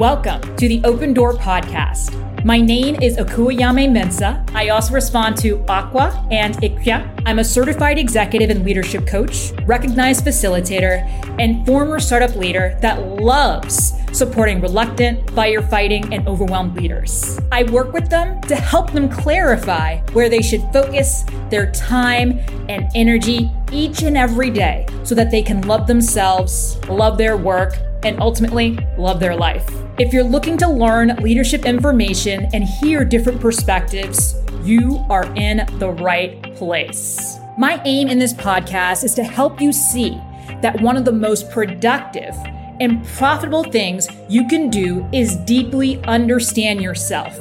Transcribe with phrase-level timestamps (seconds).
[0.00, 2.14] Welcome to the Open Door Podcast.
[2.42, 4.50] My name is Akua Nyame-Mensah.
[4.54, 7.22] I also respond to Aqua and Ikya.
[7.26, 11.06] I'm a certified executive and leadership coach, recognized facilitator,
[11.38, 17.38] and former startup leader that loves supporting reluctant, firefighting, and overwhelmed leaders.
[17.52, 22.38] I work with them to help them clarify where they should focus their time
[22.70, 27.74] and energy each and every day so that they can love themselves, love their work,
[28.02, 29.68] and ultimately love their life.
[29.98, 35.90] If you're looking to learn leadership information and hear different perspectives, you are in the
[35.90, 37.38] right place.
[37.58, 40.20] My aim in this podcast is to help you see
[40.62, 42.34] that one of the most productive
[42.80, 47.38] and profitable things you can do is deeply understand yourself,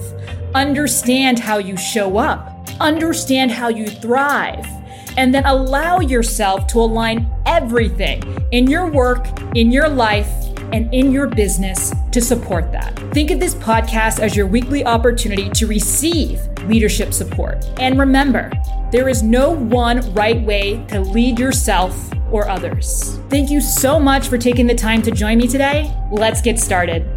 [0.54, 4.66] understand how you show up, understand how you thrive,
[5.18, 8.22] and then allow yourself to align everything
[8.52, 10.30] in your work, in your life,
[10.74, 12.98] and in your business to support that.
[13.14, 17.66] Think of this podcast as your weekly opportunity to receive leadership support.
[17.80, 18.52] And remember,
[18.92, 23.20] there is no one right way to lead yourself or others.
[23.30, 25.94] Thank you so much for taking the time to join me today.
[26.12, 27.08] Let's get started.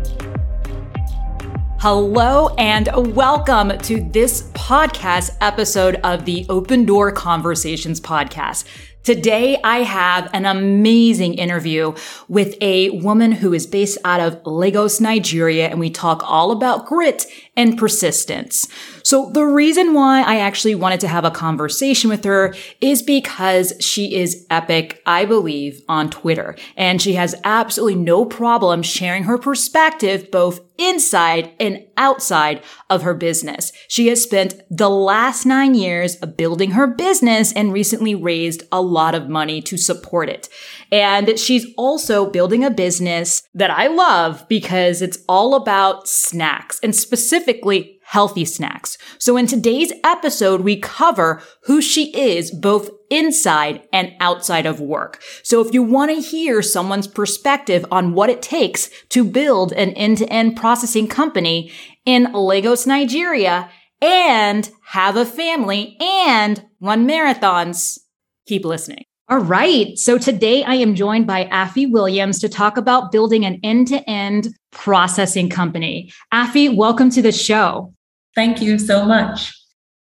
[1.84, 8.66] Hello and welcome to this podcast episode of the Open Door Conversations podcast.
[9.02, 11.92] Today, I have an amazing interview
[12.28, 16.86] with a woman who is based out of Lagos, Nigeria, and we talk all about
[16.86, 18.68] grit and persistence.
[19.12, 23.74] So the reason why I actually wanted to have a conversation with her is because
[23.78, 26.56] she is epic, I believe, on Twitter.
[26.78, 33.12] And she has absolutely no problem sharing her perspective both inside and outside of her
[33.12, 33.70] business.
[33.86, 39.14] She has spent the last nine years building her business and recently raised a lot
[39.14, 40.48] of money to support it.
[40.90, 46.96] And she's also building a business that I love because it's all about snacks and
[46.96, 48.98] specifically healthy snacks.
[49.18, 55.22] So in today's episode, we cover who she is both inside and outside of work.
[55.42, 59.92] So if you want to hear someone's perspective on what it takes to build an
[59.92, 61.72] end-to-end processing company
[62.04, 63.70] in Lagos, Nigeria,
[64.02, 67.98] and have a family and run marathons,
[68.46, 69.04] keep listening.
[69.30, 69.96] All right.
[69.96, 74.10] So today I am joined by Afi Williams to talk about building an end to
[74.10, 76.12] end processing company.
[76.34, 77.94] Afi, welcome to the show.
[78.34, 79.52] Thank you so much.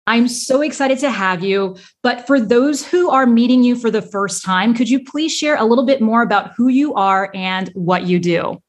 [0.07, 1.77] I'm so excited to have you.
[2.01, 5.55] But for those who are meeting you for the first time, could you please share
[5.57, 8.61] a little bit more about who you are and what you do?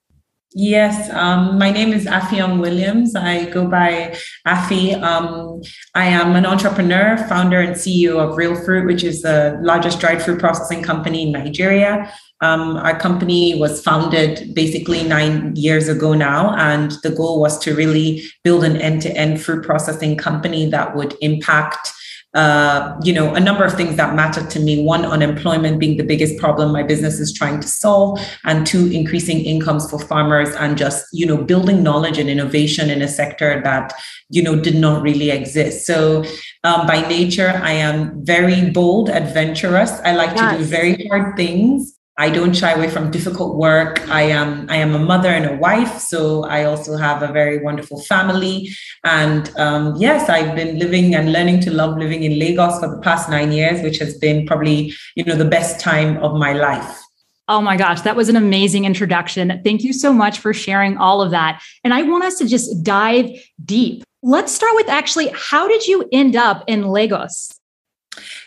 [0.54, 3.16] Yes, um, my name is Affiong Williams.
[3.16, 4.14] I go by
[4.46, 5.00] Afi.
[5.02, 5.62] Um,
[5.94, 10.38] I am an entrepreneur, founder, and CEO of ReelFruit, which is the largest dried fruit
[10.38, 12.12] processing company in Nigeria.
[12.42, 17.74] Um, our company was founded basically nine years ago now, and the goal was to
[17.74, 21.92] really build an end to end fruit processing company that would impact.
[22.34, 24.82] Uh, you know, a number of things that matter to me.
[24.82, 29.44] One, unemployment being the biggest problem my business is trying to solve, and two, increasing
[29.44, 33.92] incomes for farmers and just, you know, building knowledge and innovation in a sector that,
[34.30, 35.84] you know, did not really exist.
[35.84, 36.24] So,
[36.64, 39.92] um, by nature, I am very bold, adventurous.
[40.02, 40.52] I like yes.
[40.52, 41.98] to do very hard things.
[42.18, 44.06] I don't shy away from difficult work.
[44.08, 47.58] I am I am a mother and a wife, so I also have a very
[47.62, 48.68] wonderful family.
[49.04, 53.00] And um, yes, I've been living and learning to love living in Lagos for the
[53.00, 57.00] past nine years, which has been probably you know the best time of my life.
[57.48, 59.60] Oh my gosh, that was an amazing introduction.
[59.64, 61.62] Thank you so much for sharing all of that.
[61.82, 63.30] And I want us to just dive
[63.64, 64.04] deep.
[64.22, 67.58] Let's start with actually, how did you end up in Lagos?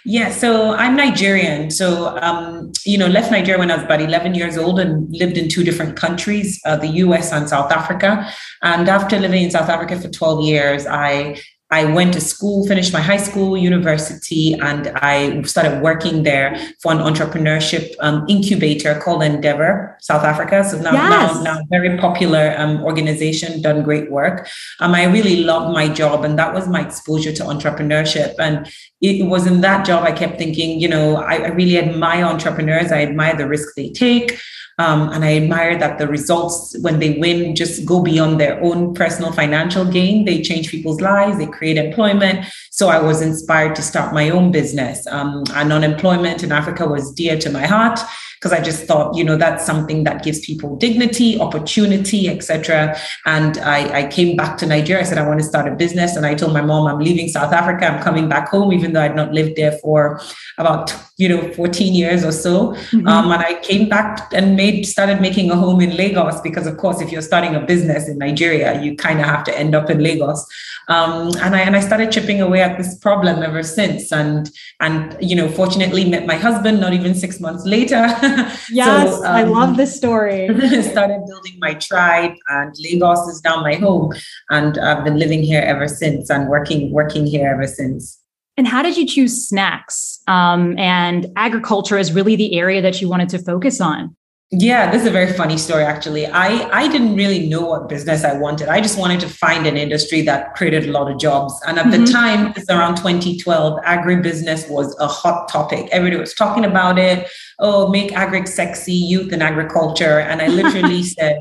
[0.07, 1.71] Yeah, so I'm Nigerian.
[1.71, 5.35] So, um, you know, left Nigeria when I was about 11 years old and lived
[5.35, 8.31] in two different countries, uh, the US and South Africa.
[8.61, 12.93] And after living in South Africa for 12 years, I I went to school, finished
[12.93, 19.23] my high school, university, and I started working there for an entrepreneurship um, incubator called
[19.23, 20.63] Endeavor South Africa.
[20.63, 21.35] So now, yes.
[21.35, 24.47] now, now, very popular um, organization, done great work.
[24.79, 28.35] Um, I really loved my job, and that was my exposure to entrepreneurship.
[28.37, 32.25] And it was in that job I kept thinking, you know, I, I really admire
[32.25, 32.91] entrepreneurs.
[32.91, 34.39] I admire the risk they take.
[34.77, 38.93] Um, and I admire that the results, when they win, just go beyond their own
[38.93, 40.25] personal financial gain.
[40.25, 42.45] They change people's lives, they create employment.
[42.71, 45.07] So I was inspired to start my own business.
[45.07, 48.01] Um, and unemployment in Africa was dear to my heart
[48.45, 52.95] because I just thought, you know, that's something that gives people dignity, opportunity, etc.
[53.25, 55.01] And I, I came back to Nigeria.
[55.01, 56.15] I said, I want to start a business.
[56.15, 57.87] And I told my mom, I'm leaving South Africa.
[57.87, 60.21] I'm coming back home, even though I'd not lived there for
[60.59, 62.73] about, you know, 14 years or so.
[62.73, 63.07] Mm-hmm.
[63.07, 66.77] Um, and I came back and made, started making a home in Lagos because, of
[66.77, 69.89] course, if you're starting a business in Nigeria, you kind of have to end up
[69.89, 70.45] in Lagos.
[70.87, 74.11] Um, and I and I started chipping away at this problem ever since.
[74.11, 78.05] And and you know, fortunately, met my husband not even six months later.
[78.71, 80.49] Yes, so, um, I love this story.
[80.49, 84.11] I started building my tribe, and Lagos is now my home,
[84.49, 88.19] and I've been living here ever since, and working working here ever since.
[88.57, 90.21] And how did you choose snacks?
[90.27, 94.15] Um, and agriculture is really the area that you wanted to focus on.
[94.51, 96.27] Yeah, this is a very funny story actually.
[96.27, 98.69] I I didn't really know what business I wanted.
[98.69, 101.59] I just wanted to find an industry that created a lot of jobs.
[101.67, 102.05] And at mm-hmm.
[102.05, 105.89] the time, it's around 2012, agribusiness was a hot topic.
[105.91, 107.27] Everybody was talking about it.
[107.59, 110.19] Oh, make agri sexy, youth and agriculture.
[110.19, 111.37] And I literally said,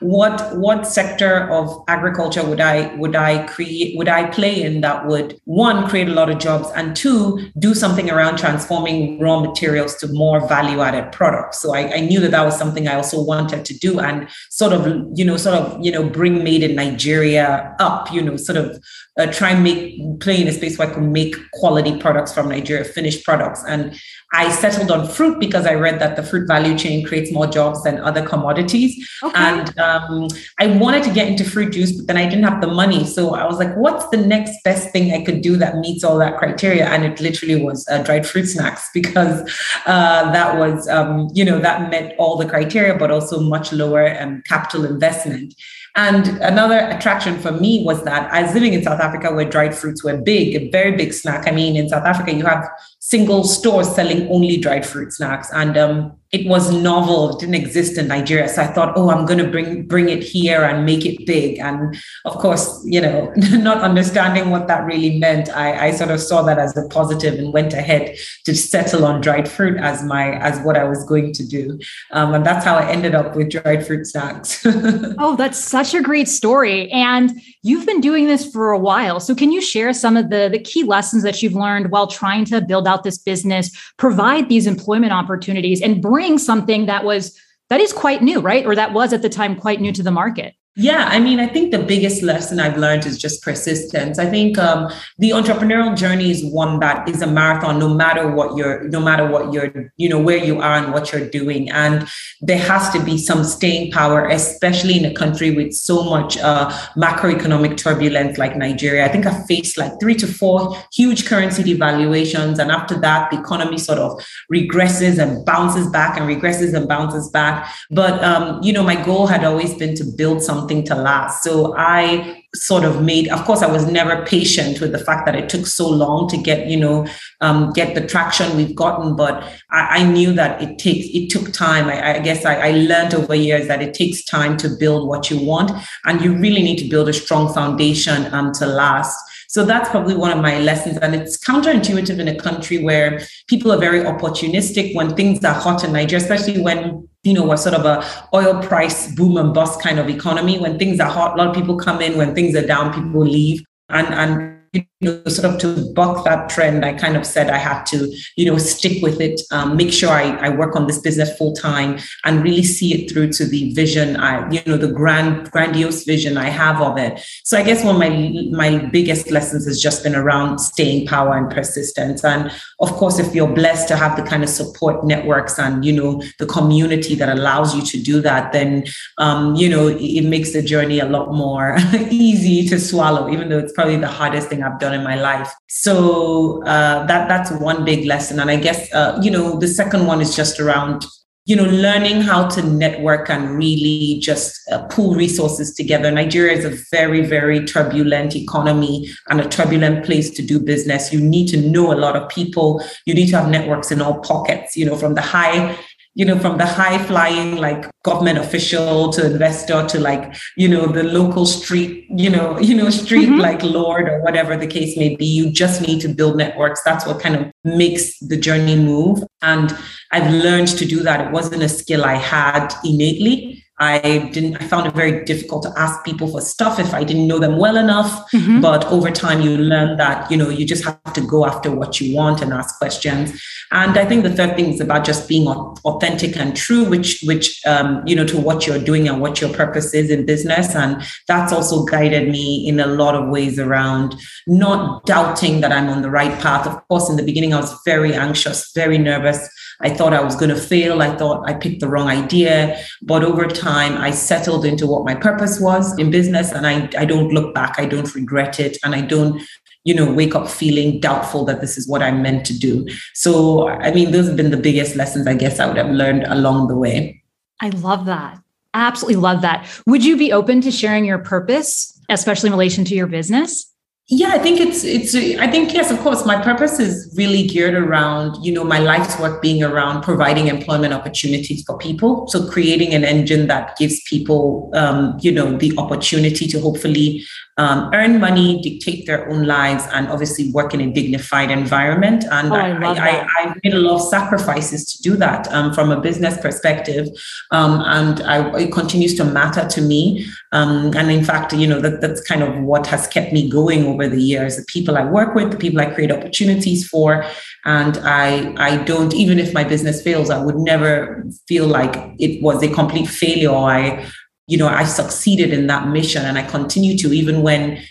[0.00, 5.06] what what sector of agriculture would i would i create would i play in that
[5.06, 9.94] would one create a lot of jobs and two do something around transforming raw materials
[9.96, 13.22] to more value added products so I, I knew that that was something i also
[13.22, 16.74] wanted to do and sort of you know sort of you know bring made in
[16.74, 18.82] nigeria up you know sort of
[19.18, 22.48] uh, try and make play in a space where i could make quality products from
[22.48, 23.98] nigeria finished products and
[24.34, 27.82] I settled on fruit because I read that the fruit value chain creates more jobs
[27.82, 28.94] than other commodities.
[29.22, 29.32] Okay.
[29.34, 30.28] And um,
[30.58, 33.04] I wanted to get into fruit juice, but then I didn't have the money.
[33.04, 36.18] So I was like, what's the next best thing I could do that meets all
[36.18, 36.86] that criteria?
[36.86, 39.42] And it literally was uh, dried fruit snacks because
[39.86, 44.18] uh, that was, um, you know, that met all the criteria, but also much lower
[44.20, 45.54] um, capital investment.
[45.96, 49.74] And another attraction for me was that I was living in South Africa where dried
[49.74, 51.48] fruits were big, a very big snack.
[51.48, 52.68] I mean, in South Africa, you have
[53.00, 55.50] single stores selling only dried fruit snacks.
[55.52, 58.48] And um, it was novel it didn't exist in nigeria.
[58.48, 61.58] So i thought oh i'm going to bring bring it here and make it big.
[61.58, 61.96] And
[62.26, 66.42] of course you know not understanding what that really meant I, I sort of saw
[66.42, 70.60] that as a positive and went ahead to settle on dried fruit as my as
[70.60, 71.78] what i was going to do.
[72.12, 74.66] Um, and that's how i ended up with dried fruit snacks.
[75.20, 76.90] Oh that's such a great story.
[76.90, 77.32] And
[77.62, 79.20] you've been doing this for a while.
[79.20, 82.44] So can you share some of the the key lessons that you've learned while trying
[82.46, 87.38] to build out this business provide these employment opportunities and bring bring something that was
[87.68, 88.66] that is quite new, right?
[88.66, 90.54] Or that was at the time quite new to the market.
[90.80, 94.16] Yeah, I mean, I think the biggest lesson I've learned is just persistence.
[94.16, 98.56] I think um, the entrepreneurial journey is one that is a marathon, no matter what
[98.56, 101.68] you're, no matter what you're, you know, where you are and what you're doing.
[101.68, 102.06] And
[102.40, 106.70] there has to be some staying power, especially in a country with so much uh,
[106.96, 109.04] macroeconomic turbulence like Nigeria.
[109.04, 113.40] I think I faced like three to four huge currency devaluations, and after that, the
[113.40, 117.68] economy sort of regresses and bounces back and regresses and bounces back.
[117.90, 121.42] But um, you know, my goal had always been to build something something to last.
[121.42, 125.34] So I sort of made, of course, I was never patient with the fact that
[125.34, 127.06] it took so long to get, you know,
[127.40, 129.16] um, get the traction we've gotten.
[129.16, 131.86] But I, I, knew that it takes, it took time.
[131.88, 135.30] I, I guess I, I learned over years that it takes time to build what
[135.30, 135.70] you want.
[136.04, 139.18] And you really need to build a strong foundation um, to last.
[139.48, 140.98] So that's probably one of my lessons.
[140.98, 145.84] And it's counterintuitive in a country where people are very opportunistic when things are hot
[145.84, 148.04] in Nigeria, especially when you know, we're sort of a
[148.34, 150.58] oil price boom and bust kind of economy.
[150.58, 152.16] When things are hot, a lot of people come in.
[152.16, 153.64] When things are down, people leave.
[153.90, 157.84] And and know, sort of to buck that trend, I kind of said I had
[157.86, 161.36] to, you know, stick with it, um, make sure I, I work on this business
[161.36, 165.50] full time and really see it through to the vision I, you know, the grand,
[165.52, 167.24] grandiose vision I have of it.
[167.44, 168.08] So I guess one of my
[168.50, 172.24] my biggest lessons has just been around staying power and persistence.
[172.24, 175.92] And of course, if you're blessed to have the kind of support networks and you
[175.92, 178.84] know the community that allows you to do that, then
[179.18, 181.76] um, you know it, it makes the journey a lot more
[182.10, 185.52] easy to swallow, even though it's probably the hardest thing I've done in my life.
[185.68, 188.40] So uh, that that's one big lesson.
[188.40, 191.04] And I guess uh, you know the second one is just around
[191.46, 196.10] you know learning how to network and really just uh, pull resources together.
[196.10, 201.12] Nigeria is a very very turbulent economy and a turbulent place to do business.
[201.12, 202.84] You need to know a lot of people.
[203.06, 204.76] You need to have networks in all pockets.
[204.76, 205.76] You know from the high
[206.18, 210.86] you know, from the high flying like government official to investor to like, you know,
[210.86, 213.40] the local street, you know, you know, street mm-hmm.
[213.40, 215.24] like lord or whatever the case may be.
[215.24, 216.82] You just need to build networks.
[216.82, 219.22] That's what kind of makes the journey move.
[219.42, 219.72] And
[220.10, 221.24] I've learned to do that.
[221.24, 225.72] It wasn't a skill I had innately I didn't, I found it very difficult to
[225.76, 228.30] ask people for stuff if I didn't know them well enough.
[228.32, 228.60] Mm-hmm.
[228.60, 232.00] But over time, you learn that, you know, you just have to go after what
[232.00, 233.40] you want and ask questions.
[233.70, 237.60] And I think the third thing is about just being authentic and true, which, which,
[237.66, 240.74] um, you know, to what you're doing and what your purpose is in business.
[240.74, 244.16] And that's also guided me in a lot of ways around
[244.48, 246.66] not doubting that I'm on the right path.
[246.66, 249.48] Of course, in the beginning, I was very anxious, very nervous
[249.80, 251.02] I thought I was going to fail.
[251.02, 252.82] I thought I picked the wrong idea.
[253.00, 256.52] But over time, I settled into what my purpose was in business.
[256.52, 257.74] And I, I don't look back.
[257.78, 258.78] I don't regret it.
[258.84, 259.42] And I don't
[259.84, 263.68] you know wake up feeling doubtful that this is what i'm meant to do so
[263.68, 266.66] i mean those have been the biggest lessons i guess i would have learned along
[266.68, 267.22] the way
[267.60, 268.38] i love that
[268.74, 272.94] absolutely love that would you be open to sharing your purpose especially in relation to
[272.94, 273.67] your business
[274.10, 277.74] yeah i think it's it's i think yes of course my purpose is really geared
[277.74, 282.26] around you know my life's work being around providing employment opportunities for people.
[282.28, 287.24] So creating an engine that gives people um, you know the opportunity to hopefully
[287.58, 292.24] um, earn money, dictate their own lives, and obviously work in a dignified environment.
[292.30, 295.74] And oh, I, I, I, I, made a lot of sacrifices to do that um,
[295.74, 297.08] from a business perspective.
[297.50, 300.26] Um, and I, it continues to matter to me.
[300.52, 303.86] Um, and in fact, you know, that, that's kind of what has kept me going
[303.86, 304.56] over the years.
[304.56, 307.24] The people I work with, the people I create opportunities for.
[307.64, 312.40] And I, I don't, even if my business fails, I would never feel like it
[312.40, 313.50] was a complete failure.
[313.50, 314.06] I
[314.48, 317.82] you know, I succeeded in that mission and I continue to, even when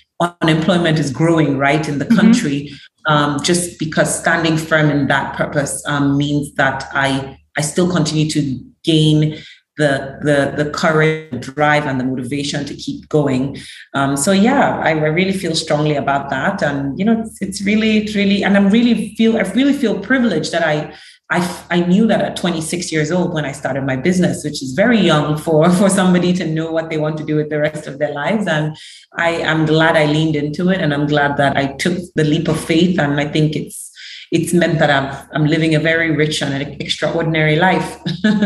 [0.41, 2.15] unemployment is growing, right, in the mm-hmm.
[2.15, 2.71] country,
[3.05, 8.29] um, just because standing firm in that purpose um, means that I, I still continue
[8.31, 9.37] to gain
[9.77, 13.57] the the the courage, the drive, and the motivation to keep going.
[13.93, 17.61] Um, so yeah, I, I, really feel strongly about that, and you know, it's, it's
[17.61, 20.95] really, it's really, and I'm really feel I really feel privileged that I
[21.29, 24.71] I, I knew that at 26 years old when I started my business, which is
[24.71, 27.85] very young for, for somebody to know what they want to do with the rest
[27.85, 28.47] of their lives.
[28.47, 28.77] And
[29.17, 32.47] I I'm glad I leaned into it and I'm glad that I took the leap
[32.47, 32.97] of faith.
[32.99, 33.86] And I think it's
[34.31, 37.97] it's meant that I'm I'm living a very rich and extraordinary life.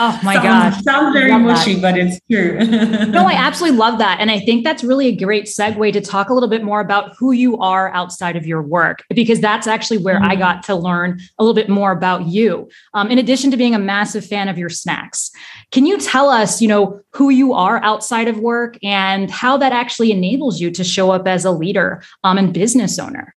[0.00, 0.82] Oh my gosh.
[0.82, 1.82] Sounds very mushy, that.
[1.82, 2.58] but it's true.
[3.06, 4.18] no, I absolutely love that.
[4.20, 7.14] And I think that's really a great segue to talk a little bit more about
[7.18, 10.30] who you are outside of your work, because that's actually where mm-hmm.
[10.30, 12.68] I got to learn a little bit more about you.
[12.94, 15.30] Um, in addition to being a massive fan of your snacks,
[15.72, 19.72] can you tell us, you know, who you are outside of work and how that
[19.72, 23.34] actually enables you to show up as a leader um, and business owner?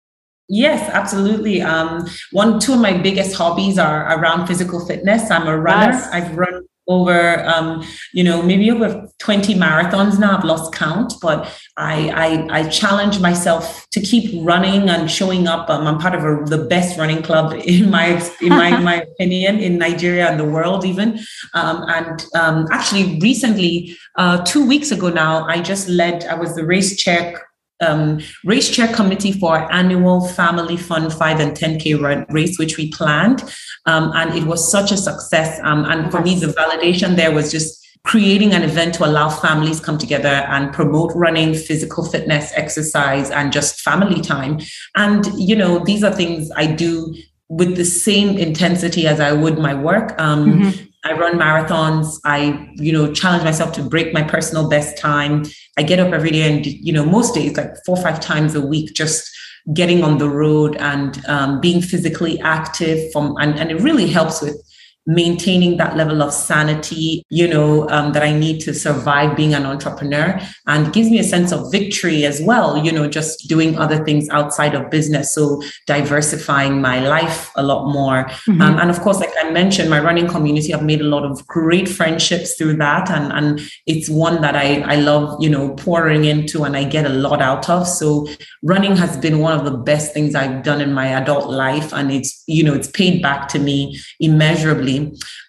[0.49, 1.61] Yes, absolutely.
[1.61, 5.29] Um, one, two of my biggest hobbies are around physical fitness.
[5.29, 5.93] I'm a runner.
[5.93, 6.09] Yes.
[6.11, 10.35] I've run over, um, you know, maybe over 20 marathons now.
[10.35, 15.69] I've lost count, but I, I, I challenge myself to keep running and showing up.
[15.69, 19.59] Um, I'm part of a, the best running club in my in my, my opinion
[19.59, 21.19] in Nigeria and the world even.
[21.53, 26.25] Um, and um, actually, recently, uh, two weeks ago now, I just led.
[26.25, 27.39] I was the race chair
[27.81, 32.91] um, race chair committee for our annual family fun 5 and 10k race which we
[32.91, 33.43] planned.
[33.85, 35.59] Um, and it was such a success.
[35.63, 39.79] Um, and for me the validation there was just creating an event to allow families
[39.79, 44.59] come together and promote running physical fitness exercise and just family time.
[44.95, 47.13] And you know these are things i do
[47.49, 50.19] with the same intensity as i would my work.
[50.19, 50.85] Um, mm-hmm.
[51.05, 52.19] I run marathons.
[52.25, 55.45] I, you know, challenge myself to break my personal best time.
[55.77, 58.53] I get up every day and, you know, most days, like four or five times
[58.55, 59.29] a week, just
[59.73, 64.41] getting on the road and um, being physically active from, and, and it really helps
[64.41, 64.61] with
[65.09, 69.65] maintaining that level of sanity, you know, um, that I need to survive being an
[69.65, 74.05] entrepreneur and gives me a sense of victory as well, you know, just doing other
[74.05, 75.33] things outside of business.
[75.33, 78.25] So diversifying my life a lot more.
[78.25, 78.61] Mm-hmm.
[78.61, 81.45] Um, and of course, like I mentioned, my running community, I've made a lot of
[81.47, 83.09] great friendships through that.
[83.09, 87.07] And, and it's one that I, I love, you know, pouring into and I get
[87.07, 87.87] a lot out of.
[87.87, 88.27] So
[88.61, 91.91] running has been one of the best things I've done in my adult life.
[91.93, 94.98] And it's, you know, it's paid back to me immeasurably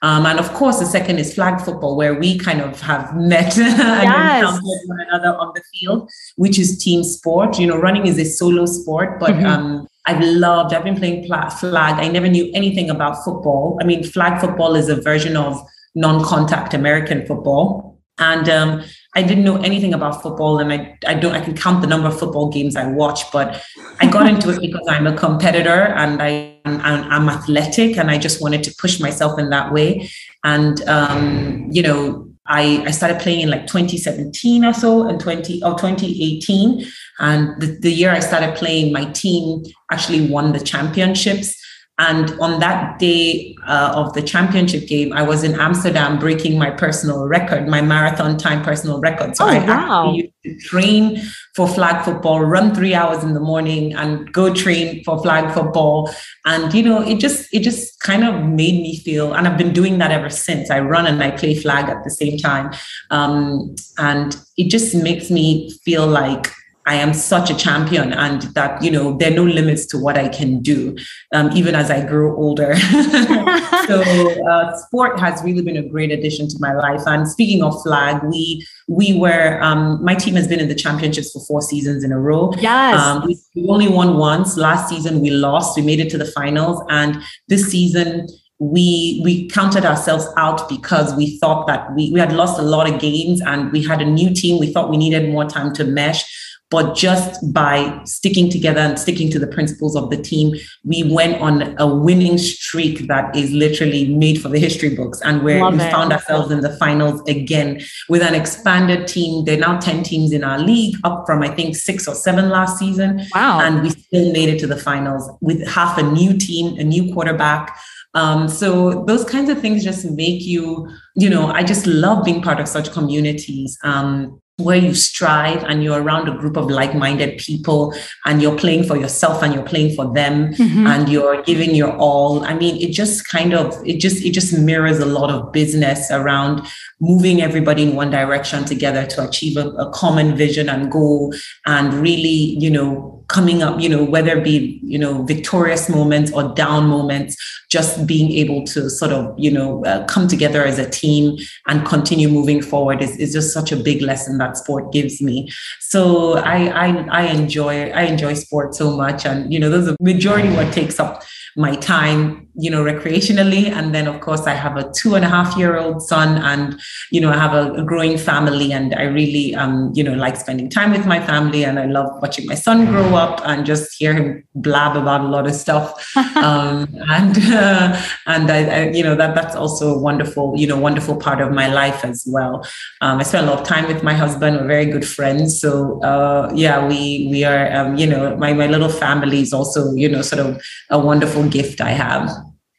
[0.02, 3.57] um, and of course, the second is flag football, where we kind of have met
[3.57, 3.59] yes.
[3.59, 7.59] and encountered one another on the field, which is team sport.
[7.59, 9.47] You know, running is a solo sport, but mm-hmm.
[9.47, 11.95] um, I've loved, I've been playing flag.
[12.00, 13.78] I never knew anything about football.
[13.80, 15.61] I mean, flag football is a version of
[15.95, 17.99] non contact American football.
[18.19, 18.83] And um,
[19.14, 22.09] I didn't know anything about football, and I, I don't I can count the number
[22.09, 23.62] of football games I watch, but
[24.00, 28.40] I got into it because I'm a competitor and I I'm athletic, and I just
[28.40, 30.09] wanted to push myself in that way.
[30.45, 35.62] And um, you know, I, I started playing in like 2017 or so and 20
[35.62, 36.85] or 2018.
[37.21, 39.62] And the, the year I started playing, my team
[39.93, 41.60] actually won the championships.
[42.00, 46.71] And on that day uh, of the championship game, I was in Amsterdam breaking my
[46.71, 49.37] personal record, my marathon time personal record.
[49.37, 50.09] So oh, I wow.
[50.09, 51.23] actually used to train
[51.54, 56.11] for flag football, run three hours in the morning, and go train for flag football.
[56.47, 59.75] And you know, it just it just kind of made me feel, and I've been
[59.75, 60.71] doing that ever since.
[60.71, 62.73] I run and I play flag at the same time,
[63.11, 66.50] um, and it just makes me feel like
[66.87, 70.16] I am such a champion and that, you know, there are no limits to what
[70.16, 70.96] I can do,
[71.34, 72.75] um, even as I grow older.
[73.87, 74.02] so
[74.49, 77.02] uh, sport has really been a great addition to my life.
[77.06, 81.30] And speaking of flag, we we were, um, my team has been in the championships
[81.32, 82.52] for four seasons in a row.
[82.58, 83.00] Yes.
[83.00, 84.56] Um, we, we only won once.
[84.56, 85.76] Last season we lost.
[85.76, 86.82] We made it to the finals.
[86.88, 88.26] And this season
[88.58, 92.92] we we counted ourselves out because we thought that we, we had lost a lot
[92.92, 94.58] of games and we had a new team.
[94.58, 96.25] We thought we needed more time to mesh.
[96.71, 101.41] But just by sticking together and sticking to the principles of the team, we went
[101.41, 105.21] on a winning streak that is literally made for the history books.
[105.23, 109.45] And where we found ourselves in the finals again with an expanded team.
[109.45, 112.50] There are now 10 teams in our league, up from I think six or seven
[112.50, 113.27] last season.
[113.35, 113.61] Wow.
[113.61, 117.12] And we still made it to the finals with half a new team, a new
[117.12, 117.77] quarterback.
[118.15, 122.43] Um, so those kinds of things just make you, you know, I just love being
[122.43, 123.79] part of such communities.
[123.83, 128.85] Um, where you strive and you're around a group of like-minded people and you're playing
[128.85, 130.87] for yourself and you're playing for them mm-hmm.
[130.87, 134.57] and you're giving your all i mean it just kind of it just it just
[134.57, 136.67] mirrors a lot of business around
[137.00, 141.35] moving everybody in one direction together to achieve a, a common vision and goal
[141.67, 146.32] and really you know coming up, you know, whether it be, you know, victorious moments
[146.32, 147.37] or down moments,
[147.70, 151.87] just being able to sort of, you know, uh, come together as a team and
[151.87, 155.49] continue moving forward is, is just such a big lesson that sport gives me.
[155.78, 159.25] So I, I, I enjoy, I enjoy sport so much.
[159.25, 161.22] And, you know, there's a majority what takes up
[161.57, 163.71] my time you know recreationally.
[163.71, 166.80] And then of course i have a two and a half year old son and
[167.11, 168.73] you know i have a, a, growing family.
[168.73, 171.64] And i really um you know like spending time with my family.
[171.64, 175.28] And i love watching my son grow up and just hear him blab about a
[175.28, 176.14] lot of stuff.
[176.40, 180.78] Um and uh, and I, I, you know that that's also a wonderful you know
[180.78, 182.66] wonderful part of my life as well.
[183.00, 184.57] Um, i spend a lot of time with my husband.
[184.57, 185.61] We're very good friends.
[185.61, 189.92] So uh yeah we we are um, you know my my little family is also
[189.92, 192.30] you know sort of a wonderful gift i have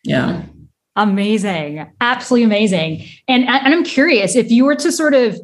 [0.03, 0.43] yeah.
[0.95, 1.89] Amazing.
[2.01, 3.07] Absolutely amazing.
[3.27, 5.39] And, and I'm curious if you were to sort of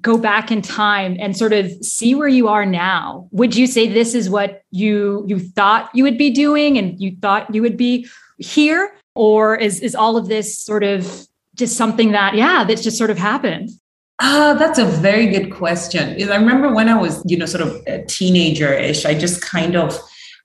[0.00, 3.88] go back in time and sort of see where you are now, would you say
[3.88, 7.76] this is what you you thought you would be doing and you thought you would
[7.76, 8.08] be
[8.38, 8.92] here?
[9.14, 13.10] Or is is all of this sort of just something that, yeah, that's just sort
[13.10, 13.70] of happened?
[14.18, 16.30] Uh, that's a very good question.
[16.30, 19.98] I remember when I was, you know, sort of a teenager-ish, I just kind of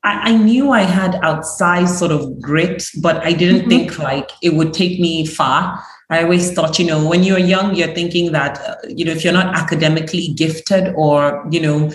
[0.06, 3.70] I, I knew I had outsized sort of grit, but I didn't mm-hmm.
[3.70, 5.84] think like it would take me far.
[6.12, 9.24] I always thought, you know, when you're young, you're thinking that, uh, you know, if
[9.24, 11.92] you're not academically gifted or, you know,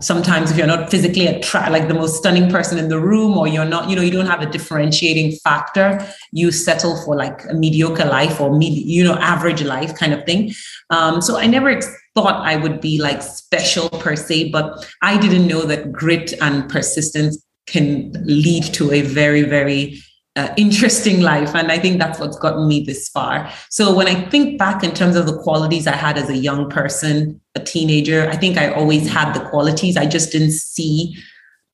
[0.00, 3.48] sometimes if you're not physically attract like the most stunning person in the room or
[3.48, 7.54] you're not, you know, you don't have a differentiating factor, you settle for like a
[7.54, 10.52] mediocre life or, med- you know, average life kind of thing.
[10.90, 15.16] Um, so I never ex- thought I would be like special per se, but I
[15.18, 19.98] didn't know that grit and persistence can lead to a very, very
[20.36, 21.54] uh, interesting life.
[21.54, 23.50] And I think that's what's gotten me this far.
[23.70, 26.68] So when I think back in terms of the qualities I had as a young
[26.68, 29.96] person, a teenager, I think I always had the qualities.
[29.96, 31.16] I just didn't see,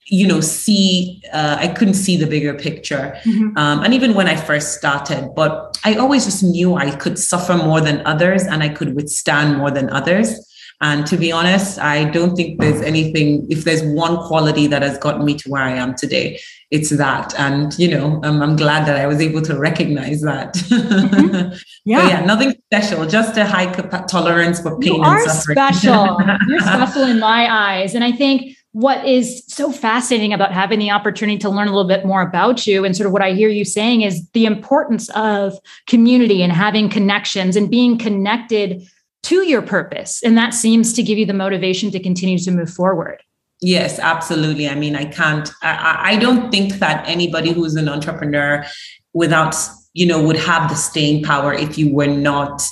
[0.06, 3.18] you know, see, uh, I couldn't see the bigger picture.
[3.24, 3.56] Mm-hmm.
[3.56, 7.56] Um, and even when I first started, but I always just knew I could suffer
[7.56, 10.38] more than others and I could withstand more than others.
[10.82, 14.96] And to be honest, I don't think there's anything, if there's one quality that has
[14.96, 16.40] gotten me to where I am today,
[16.70, 17.38] it's that.
[17.38, 20.54] And, you know, um, I'm glad that I was able to recognize that.
[20.90, 21.54] Mm-hmm.
[21.84, 22.08] Yeah.
[22.08, 23.66] yeah, nothing special, just a high
[24.06, 25.56] tolerance for pain you are and suffering.
[25.56, 26.18] special.
[26.48, 27.94] You're special in my eyes.
[27.94, 31.88] And I think what is so fascinating about having the opportunity to learn a little
[31.88, 35.08] bit more about you and sort of what I hear you saying is the importance
[35.10, 38.86] of community and having connections and being connected
[39.24, 40.22] to your purpose.
[40.22, 43.22] And that seems to give you the motivation to continue to move forward.
[43.60, 44.68] Yes, absolutely.
[44.68, 48.64] I mean, I can't, I, I don't think that anybody who's an entrepreneur
[49.12, 49.54] without,
[49.92, 52.62] you know, would have the staying power if you were not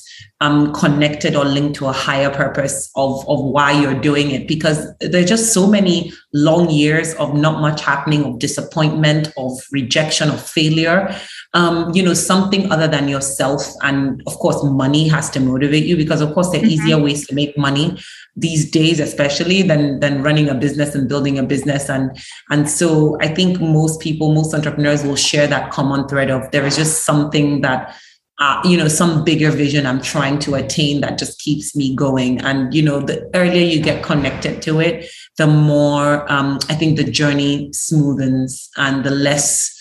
[0.40, 4.46] um, connected or linked to a higher purpose of, of why you're doing it.
[4.46, 10.31] Because there's just so many long years of not much happening of disappointment of rejection
[10.31, 11.14] of failure.
[11.54, 15.96] Um, you know something other than yourself and of course money has to motivate you
[15.96, 16.72] because of course there are mm-hmm.
[16.72, 17.98] easier ways to make money
[18.37, 21.88] these days especially than than running a business and building a business.
[21.88, 22.11] And
[22.50, 26.66] and so i think most people most entrepreneurs will share that common thread of there
[26.66, 27.96] is just something that
[28.38, 32.40] uh, you know some bigger vision i'm trying to attain that just keeps me going.
[32.40, 36.96] And you know the earlier you get connected to it the more um, i think
[36.96, 39.74] the journey smoothens and the less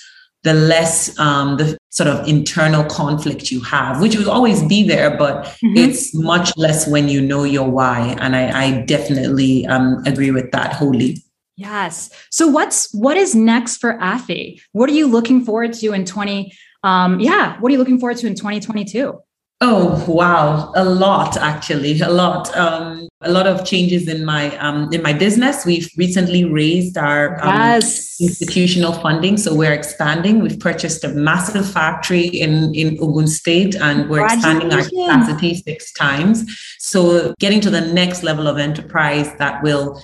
[0.43, 5.17] the less um, the sort of internal conflict you have which will always be there
[5.17, 5.77] but mm-hmm.
[5.77, 8.15] it's much less when you know your why.
[8.19, 11.17] And i, I definitely um, agree with that wholly.
[11.55, 12.11] Yes.
[12.29, 16.53] So what's what is next for afi what are you looking forward to in 20
[16.83, 19.19] um, yeah, what are you looking forward to in 2022?
[19.59, 22.55] Oh wow, a lot actually, a lot.
[22.55, 25.65] Um, a lot of changes in my um, in my business.
[25.65, 28.15] We've recently raised our um, yes.
[28.21, 30.39] institutional funding, so we're expanding.
[30.39, 35.91] We've purchased a massive factory in in Ogun State, and we're expanding our capacity six
[35.93, 36.45] times.
[36.77, 39.99] So getting to the next level of enterprise that will,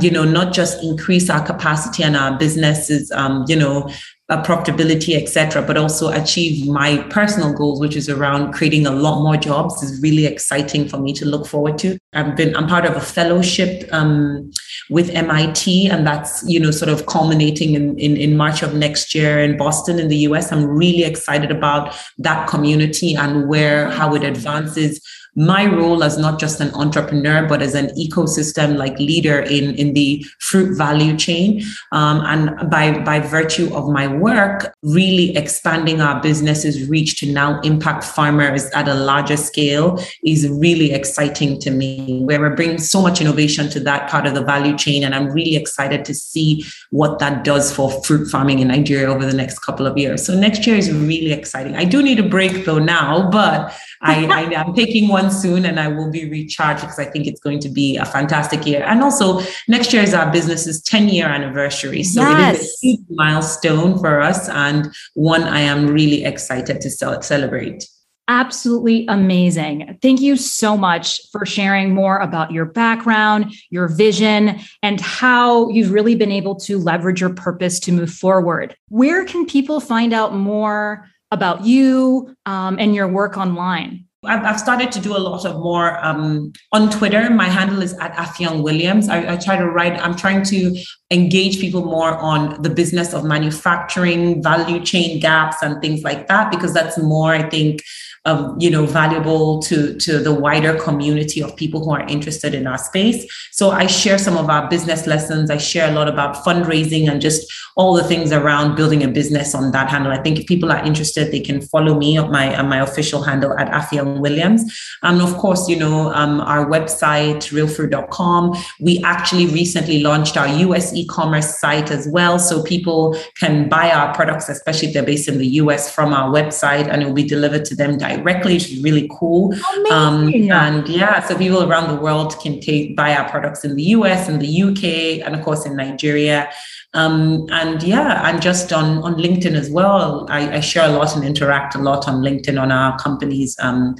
[0.00, 3.90] you know, not just increase our capacity and our businesses, um, you know,
[4.30, 9.22] uh, profitability, etc., but also achieve my personal goals, which is around creating a lot
[9.22, 11.98] more jobs, is really exciting for me to look forward to.
[12.12, 14.50] I've been I'm part of a fellowship um,
[14.88, 19.14] with MIT, and that's you know sort of culminating in, in in March of next
[19.14, 20.52] year in Boston, in the US.
[20.52, 25.00] I'm really excited about that community and where how it advances
[25.40, 29.94] my role as not just an entrepreneur, but as an ecosystem like leader in, in
[29.94, 31.62] the fruit value chain.
[31.92, 37.58] Um, and by, by virtue of my work, really expanding our business's reach to now
[37.62, 43.00] impact farmers at a larger scale is really exciting to me, where we're bringing so
[43.00, 45.02] much innovation to that part of the value chain.
[45.04, 49.24] And I'm really excited to see what that does for fruit farming in Nigeria over
[49.24, 50.26] the next couple of years.
[50.26, 51.76] So next year is really exciting.
[51.76, 55.80] I do need a break though now, but I, I, am taking one soon and
[55.80, 58.84] I will be recharged because I think it's going to be a fantastic year.
[58.84, 62.02] And also, next year is our business's 10 year anniversary.
[62.02, 62.56] So yes.
[62.56, 67.86] it is a huge milestone for us and one I am really excited to celebrate.
[68.30, 69.98] Absolutely amazing.
[70.02, 75.90] Thank you so much for sharing more about your background, your vision, and how you've
[75.90, 78.76] really been able to leverage your purpose to move forward.
[78.88, 84.04] Where can people find out more about you um, and your work online?
[84.22, 87.30] I've, started to do a lot of more um, on Twitter.
[87.30, 89.08] My handle is at Affiong Williams.
[89.08, 90.76] I, I, try to write, I'm trying to
[91.10, 96.50] engage people more on the business of manufacturing, value chain gaps, and things like that,
[96.50, 97.80] because that's more, I think,
[98.26, 102.66] um, you know, valuable to, to the wider community of people who are interested in
[102.66, 103.26] our space.
[103.52, 105.50] So I share some of our business lessons.
[105.50, 109.54] I share a lot about fundraising and just all the things around building a business
[109.54, 110.12] on that handle.
[110.12, 113.22] I think if people are interested, they can follow me on my on my official
[113.22, 114.62] handle at Affiong Williams.
[115.02, 118.56] And of course, you know, um, our website, reelfruit.com.
[118.80, 122.38] We actually recently launched our US e-commerce site as well.
[122.38, 126.30] So people can buy our products, especially if they're based in the US from our
[126.30, 129.54] website, and it will be delivered to them directly, which is really cool.
[129.90, 133.82] Um, and yeah, so people around the world can take buy our products in the
[133.82, 136.50] US and the UK, and of course in Nigeria.
[136.92, 140.26] Um, and yeah, and just on on LinkedIn as well.
[140.28, 143.94] I, I, share a lot and interact a lot on LinkedIn on our company's um,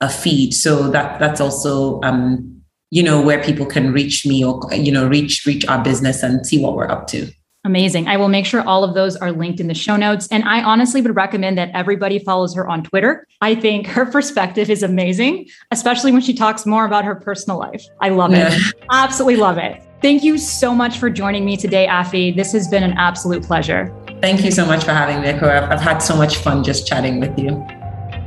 [0.00, 0.52] a feed.
[0.52, 5.08] So that that's also um, you know where people can reach me or you know
[5.08, 7.30] reach reach our business and see what we're up to.
[7.66, 8.08] Amazing.
[8.08, 10.28] I will make sure all of those are linked in the show notes.
[10.30, 13.26] And I honestly would recommend that everybody follows her on Twitter.
[13.40, 17.82] I think her perspective is amazing, especially when she talks more about her personal life.
[18.00, 18.52] I love yeah.
[18.52, 18.60] it.
[18.92, 19.82] Absolutely love it.
[20.02, 22.36] Thank you so much for joining me today, Afi.
[22.36, 23.90] This has been an absolute pleasure.
[24.20, 25.66] Thank you so much for having me, Akua.
[25.70, 27.66] I've had so much fun just chatting with you.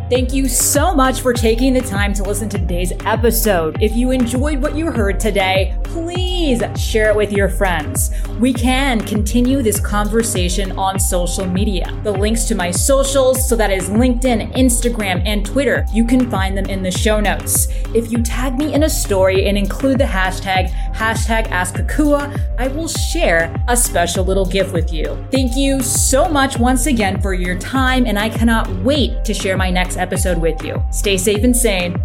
[0.10, 3.84] Thank you so much for taking the time to listen to today's episode.
[3.84, 8.12] If you enjoyed what you heard today, please share it with your friends.
[8.39, 11.93] We can continue this conversation on social media.
[12.04, 16.58] The links to my socials, so that is LinkedIn, Instagram, and Twitter, you can find
[16.58, 17.67] them in the show notes.
[17.93, 22.88] If you tag me in a story and include the hashtag, hashtag AskAkua, I will
[22.88, 25.24] share a special little gift with you.
[25.32, 29.58] Thank you so much once again for your time, and I cannot wait to share
[29.58, 30.84] my next episode with you.
[30.92, 31.96] Stay safe and sane.